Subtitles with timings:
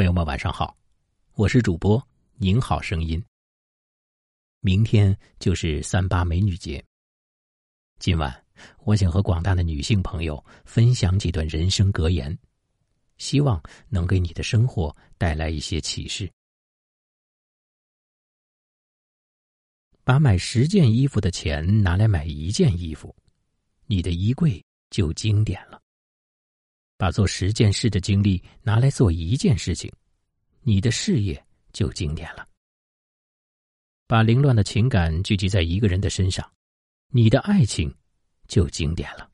[0.00, 0.74] 朋友们，晚上好，
[1.34, 2.02] 我是主播
[2.38, 3.22] 您好声音。
[4.60, 6.82] 明天就是三八美女节，
[7.98, 8.46] 今晚
[8.84, 12.34] 我想和广大的女性朋友分享几段人生格言，
[13.18, 16.32] 希望能给你的生活带来一些启示。
[20.02, 23.14] 把买十件衣服的钱拿来买一件衣服，
[23.84, 25.79] 你的衣柜就经典了。
[27.00, 29.90] 把做十件事的精力拿来做一件事情，
[30.60, 32.46] 你的事业就经典了。
[34.06, 36.46] 把凌乱的情感聚集在一个人的身上，
[37.08, 37.90] 你的爱情
[38.48, 39.30] 就经典了。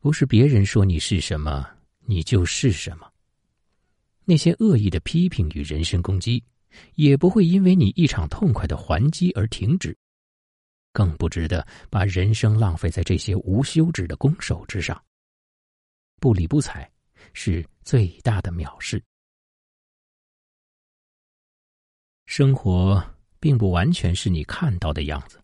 [0.00, 1.64] 不是别人说你是什么，
[2.00, 3.08] 你就是什么。
[4.24, 6.42] 那些恶意的批评与人身攻击，
[6.96, 9.96] 也不会因为你一场痛快的还击而停止。
[10.96, 14.98] 更不值得把人生浪费在这些无休止的攻守之上。
[16.18, 16.90] 不理不睬，
[17.34, 19.02] 是最大的藐视。
[22.24, 23.04] 生活
[23.38, 25.38] 并不完全是你看到的样子，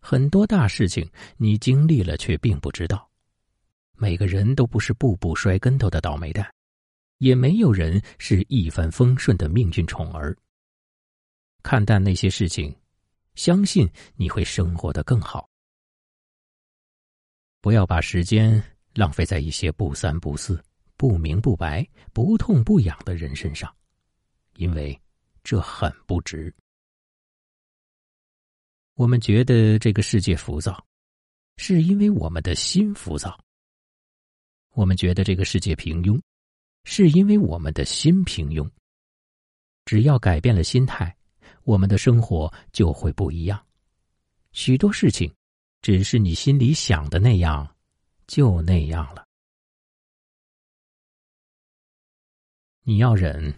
[0.00, 3.06] 很多大事情你经历了却并不知道。
[3.98, 6.50] 每个人都不是步步摔跟头的倒霉蛋，
[7.18, 10.34] 也没有人是一帆风顺的命运宠儿。
[11.62, 12.74] 看淡那些事情。
[13.34, 15.48] 相信你会生活的更好。
[17.60, 20.62] 不要把时间浪费在一些不三不四、
[20.96, 23.74] 不明不白、不痛不痒的人身上，
[24.56, 24.98] 因为
[25.42, 26.54] 这很不值。
[28.94, 30.86] 我们觉得这个世界浮躁，
[31.56, 33.30] 是因为我们的心浮躁；
[34.74, 36.20] 我们觉得这个世界平庸，
[36.84, 38.70] 是因为我们的心平庸。
[39.84, 41.14] 只要改变了心态。
[41.64, 43.62] 我们的生活就会不一样，
[44.52, 45.32] 许多事情，
[45.82, 47.66] 只是你心里想的那样，
[48.26, 49.24] 就那样了。
[52.82, 53.52] 你要忍，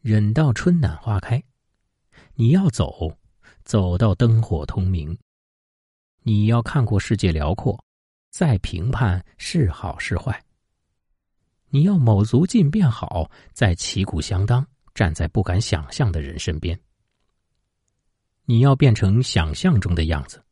[0.00, 1.40] 忍到春暖花开；
[2.34, 3.16] 你要走，
[3.64, 5.16] 走到灯火通明。
[6.24, 7.82] 你要看过世界辽阔，
[8.30, 10.44] 再评判是好是坏。
[11.70, 16.78] 你要卯足劲变好，再旗鼓相当，站在不敢想象的人身边。
[18.50, 20.42] 你要变成想象中的样子，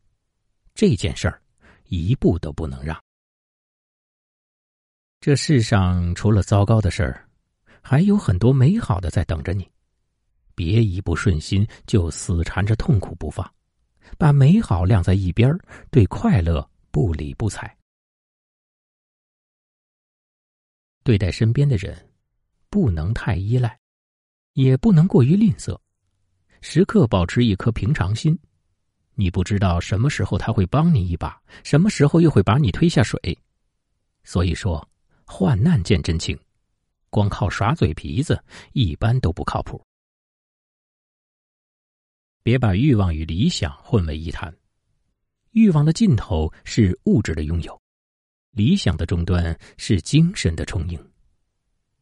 [0.74, 1.42] 这件事儿
[1.84, 3.02] 一步都不能让。
[5.18, 7.26] 这世上除了糟糕的事儿，
[7.80, 9.66] 还有很多美好的在等着你。
[10.54, 13.50] 别一不顺心就死缠着痛苦不放，
[14.18, 15.50] 把美好晾在一边
[15.90, 17.78] 对快乐不理不睬。
[21.02, 22.10] 对待身边的人，
[22.68, 23.80] 不能太依赖，
[24.52, 25.80] 也不能过于吝啬。
[26.60, 28.38] 时刻保持一颗平常心，
[29.14, 33.18] 你不知道什么时候他会帮你一把，什么时候又会把你推下水。
[34.24, 34.86] 所以说，
[35.24, 36.38] 患难见真情，
[37.10, 39.80] 光靠耍嘴皮子一般都不靠谱。
[42.42, 44.54] 别把欲望与理想混为一谈，
[45.52, 47.80] 欲望的尽头是物质的拥有，
[48.52, 51.10] 理想的终端是精神的充盈。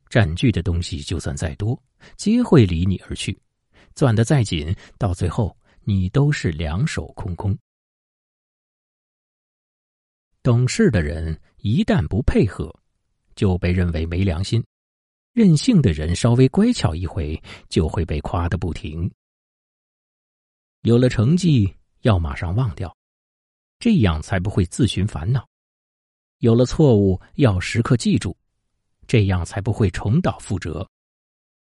[0.09, 1.83] 占据的东西就算再多，
[2.17, 3.37] 皆会离你而去。
[3.95, 7.57] 攥得再紧，到最后你都是两手空空。
[10.43, 12.75] 懂事的人一旦不配合，
[13.35, 14.61] 就被认为没良心；
[15.33, 19.11] 任性的人稍微乖巧一回，就会被夸得不停。
[20.83, 22.95] 有了成绩要马上忘掉，
[23.79, 25.41] 这样才不会自寻烦恼；
[26.41, 28.37] 有了错误要时刻记住，
[29.07, 30.87] 这样才不会重蹈覆辙；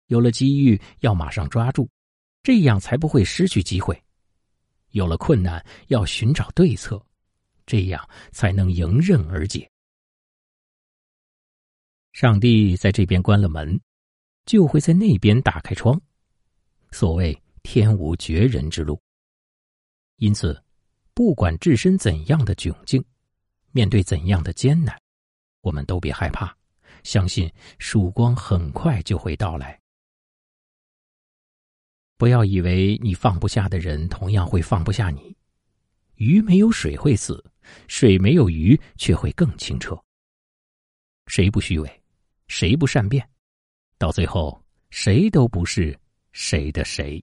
[0.06, 1.86] 有了机遇要马上抓住。
[2.42, 4.00] 这样才不会失去机会。
[4.90, 7.02] 有了困难，要寻找对策，
[7.64, 9.68] 这样才能迎刃而解。
[12.12, 13.80] 上帝在这边关了门，
[14.44, 15.98] 就会在那边打开窗。
[16.90, 19.00] 所谓天无绝人之路。
[20.16, 20.62] 因此，
[21.14, 23.02] 不管置身怎样的窘境，
[23.70, 24.94] 面对怎样的艰难，
[25.62, 26.54] 我们都别害怕，
[27.02, 29.80] 相信曙光很快就会到来。
[32.16, 35.36] 不要以为你放不下的人，同样会放不下你。
[36.16, 37.44] 鱼没有水会死，
[37.88, 40.00] 水没有鱼却会更清澈。
[41.26, 42.02] 谁不虚伪，
[42.46, 43.28] 谁不善变，
[43.98, 45.98] 到最后谁都不是
[46.32, 47.22] 谁的谁。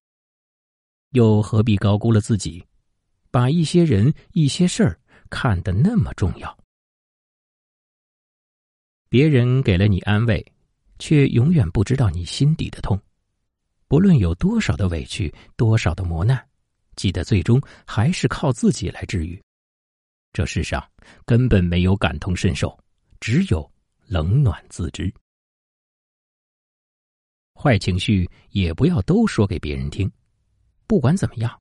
[1.11, 2.63] 又何必高估了自己，
[3.31, 4.99] 把一些人、一些事儿
[5.29, 6.57] 看得那么重要？
[9.07, 10.45] 别人给了你安慰，
[10.99, 12.99] 却永远不知道你心底的痛。
[13.89, 16.47] 不论有多少的委屈，多少的磨难，
[16.95, 19.41] 记得最终还是靠自己来治愈。
[20.31, 20.87] 这世上
[21.25, 22.79] 根本没有感同身受，
[23.19, 23.67] 只有
[24.05, 25.11] 冷暖自知。
[27.55, 30.09] 坏情绪也不要都说给别人听。
[30.85, 31.59] 不管怎么样，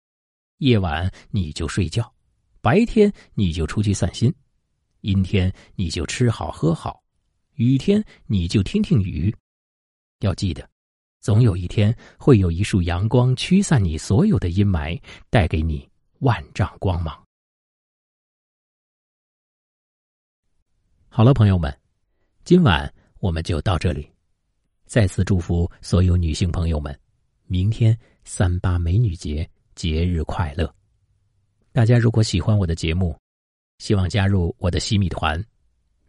[0.59, 2.15] 夜晚你就睡觉，
[2.61, 4.31] 白天你就出去散心，
[5.01, 7.03] 阴天你就吃好喝好，
[7.55, 9.35] 雨天你就听听雨。
[10.21, 10.69] 要记得，
[11.21, 15.01] 总有一天会有一束阳光驱散你所有的阴霾，
[15.31, 15.89] 带给你
[16.21, 17.23] 万丈光芒。
[21.09, 21.77] 好了，朋友们，
[22.45, 24.09] 今晚我们就到这里。
[24.87, 26.99] 再次祝福所有女性朋友们，
[27.47, 30.73] 明天三八美女节节日快乐！
[31.73, 33.19] 大家如果喜欢我的节目，
[33.79, 35.45] 希望加入我的西米团，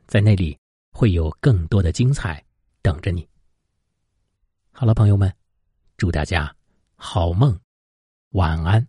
[0.06, 0.58] 在那里
[0.92, 2.44] 会有更多的精彩
[2.82, 3.28] 等着你。
[4.80, 5.36] 好了，朋友们，
[5.98, 6.56] 祝大家
[6.96, 7.60] 好梦，
[8.30, 8.88] 晚安。